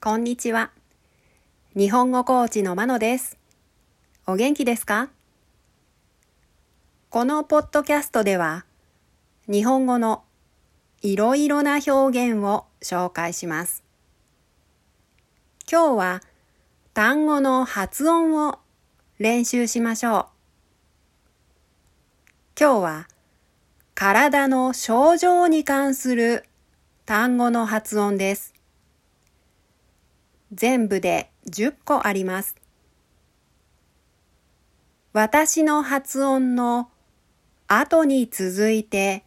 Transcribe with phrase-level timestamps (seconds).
[0.00, 0.70] こんにちは。
[1.74, 3.36] 日本語コーチのまのです。
[4.28, 5.10] お元気ですか？
[7.10, 8.64] このポッドキャストでは、
[9.48, 10.22] 日本語の
[11.02, 11.90] いろいろな表
[12.30, 13.82] 現を紹介します。
[15.68, 16.20] 今日は
[16.94, 18.60] 単語の発音を
[19.18, 20.26] 練習しましょう。
[22.56, 23.08] 今日は
[23.96, 26.44] 体の症状に関する
[27.04, 28.54] 単語の発音です。
[30.52, 32.56] 全部で10個あります。
[35.12, 36.90] 私の発音の
[37.66, 39.24] 後に続いて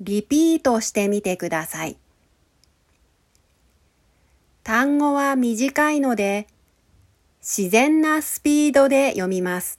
[0.00, 1.96] リピートしてみてください。
[4.62, 6.46] 単語は短いので
[7.40, 9.78] 自然なスピードで読みます。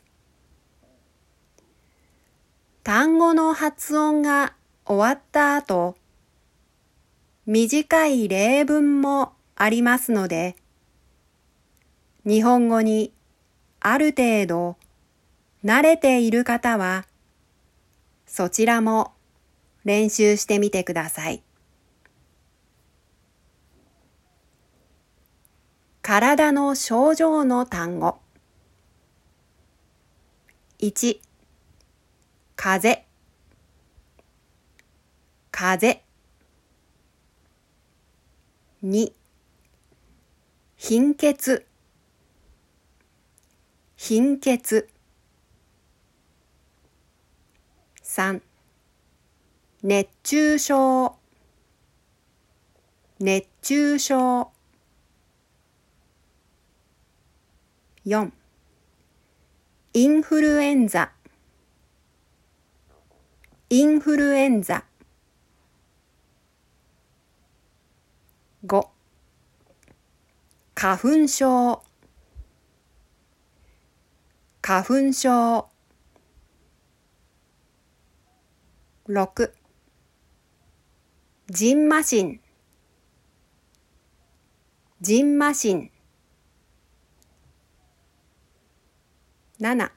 [2.83, 4.53] 単語の発音が
[4.85, 5.97] 終わった後、
[7.45, 10.55] 短い例文もありますので、
[12.25, 13.11] 日本語に
[13.79, 14.77] ある程度
[15.65, 17.07] 慣れている方は、
[18.27, 19.13] そちらも
[19.83, 21.41] 練習してみてください。
[26.03, 28.19] 体の症状の単語。
[30.79, 31.19] 1、
[32.55, 33.05] 風、
[35.49, 36.03] 風。
[38.83, 39.16] 2、
[40.79, 41.65] 貧血。
[43.97, 44.87] 貧血。
[48.03, 48.41] 3
[49.81, 51.17] 熱中症。
[53.17, 54.51] 熱中症。
[58.05, 58.31] 4
[59.93, 61.11] インフルエンザ。
[63.69, 64.85] インフルエンザ。
[68.67, 68.96] 5
[70.79, 71.81] 花粉症。
[74.61, 75.67] 花粉症。
[79.07, 79.51] 6
[81.49, 82.39] ジンマシン。
[85.01, 85.91] ジンマシン。
[89.59, 89.89] 7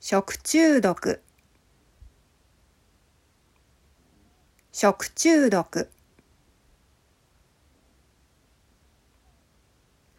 [0.00, 1.22] 食中毒。
[4.72, 5.88] 食中毒。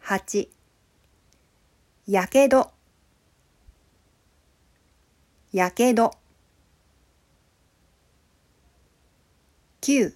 [0.08, 0.48] 8
[2.06, 2.70] やけど。
[5.52, 6.12] やけど。
[9.80, 10.14] 9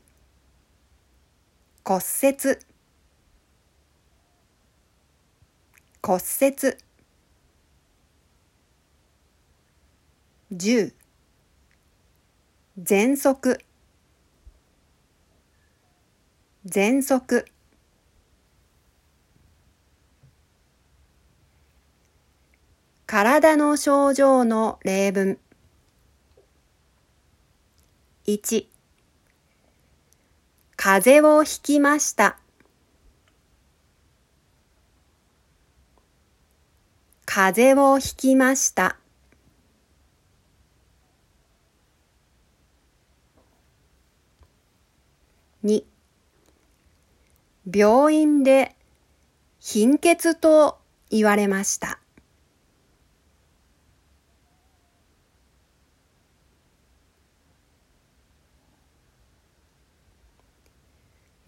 [1.83, 2.61] 骨折。
[6.01, 6.77] 骨折。
[10.53, 10.95] 10
[12.81, 13.59] 喘息。
[16.65, 17.45] 喘息。
[23.11, 25.37] 体の症状の例文。
[28.29, 28.67] 1
[30.77, 32.39] 風邪をひきました。
[37.27, 38.97] 風邪をひきました。
[45.65, 45.83] 2
[47.75, 48.77] 病院で
[49.59, 50.79] 貧血と
[51.11, 52.00] 言われました。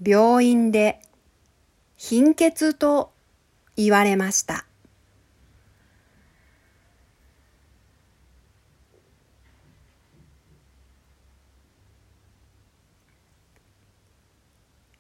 [0.05, 1.01] 病院で
[1.97, 3.13] 貧血と
[3.77, 4.67] 言われました。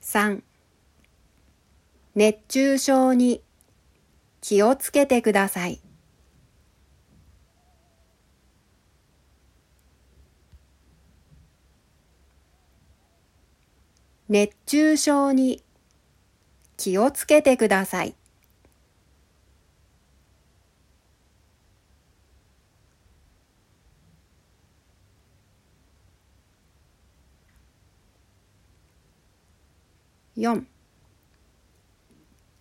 [0.00, 0.42] 3
[2.14, 3.42] 熱中症に
[4.42, 5.80] 気をつけてください。
[14.32, 15.62] 熱中症に
[16.79, 18.17] 気をつけてください。
[30.38, 30.64] 4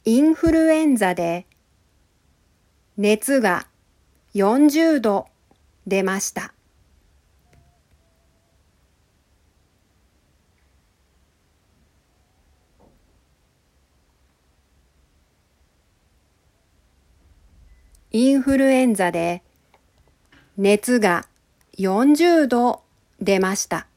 [0.03, 1.45] インフルエンザで
[2.97, 3.65] 熱が
[4.35, 5.27] 40度
[5.87, 6.53] 出ました。
[18.13, 19.41] インフルエンザで
[20.57, 21.25] 熱が
[21.77, 22.83] 40度
[23.21, 23.87] 出ました。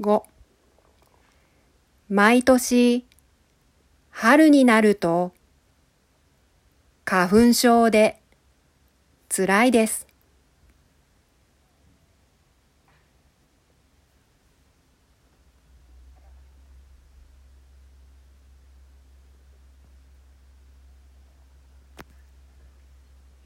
[0.00, 0.22] 5
[2.08, 3.04] 毎年
[4.10, 5.32] 春になると
[7.04, 8.20] 花粉症で
[9.28, 10.06] つらいです。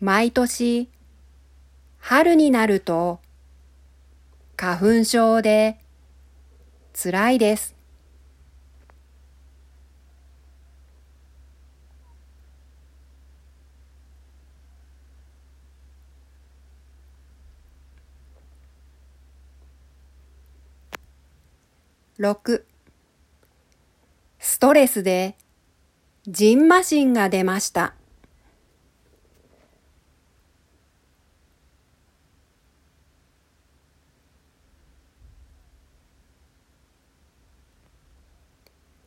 [0.01, 0.89] 毎年
[1.99, 3.19] 春になると
[4.57, 5.79] 花粉症で
[6.93, 7.78] つらいです。
[22.19, 22.65] 6
[24.41, 25.37] ストレスで
[26.27, 27.95] ジンマシンが出ました。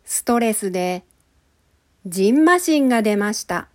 [0.06, 1.04] ストレスで
[2.06, 3.71] ジンマシンが出ました。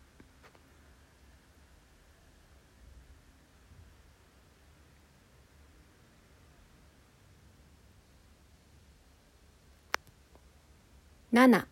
[11.37, 11.67] 7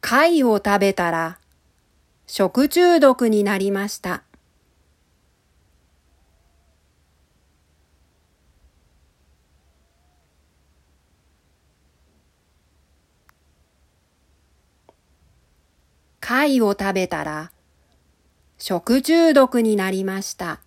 [0.00, 1.40] 貝を食べたら
[2.24, 4.22] 食中毒になりました。
[16.20, 17.50] 貝を食べたら
[18.56, 20.63] 食中毒になりました。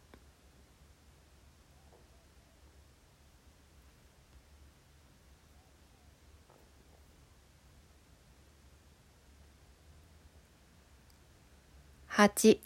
[12.17, 12.61] 8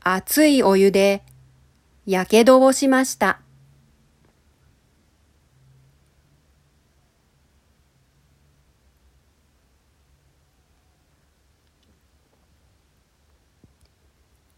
[0.00, 1.22] 熱いお湯で
[2.04, 3.42] やけどをしました。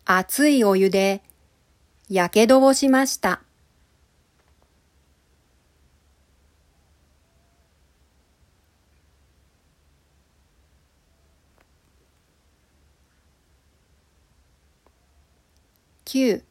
[0.07, 1.23] 熱いお湯で
[2.09, 3.46] やけどをしました。
[16.17, 16.43] 9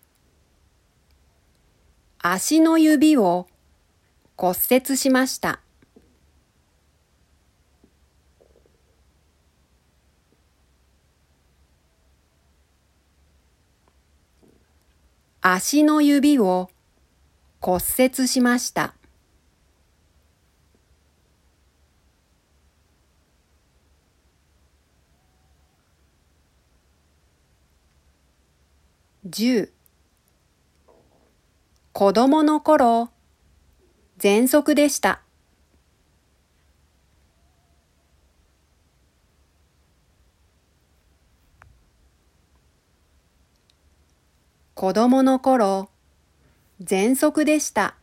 [2.19, 3.47] 足の指を
[4.37, 5.59] 骨折しました。
[15.41, 16.69] 足の指を
[17.59, 18.93] 骨折しました。
[29.27, 29.71] 10
[31.93, 33.09] 子供の頃、
[34.19, 35.23] 喘息でした。
[44.75, 45.89] 子供の頃、
[46.83, 47.95] 喘息でした。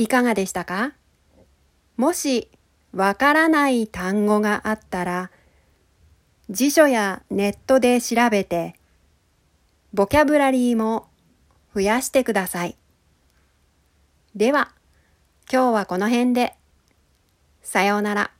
[0.00, 0.94] いかがでしたか？
[1.98, 2.50] もし
[2.94, 5.30] わからない単語があったら
[6.48, 8.76] 辞書やネットで調べて
[9.92, 11.08] ボキャブラリーも
[11.74, 12.78] 増やしてください。
[14.34, 14.72] では
[15.52, 16.54] 今日はこの辺で
[17.60, 18.30] さようなら。